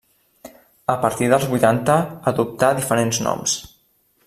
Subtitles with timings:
[0.93, 1.99] A partir dels vuitanta
[2.33, 3.55] adoptà diferents noms.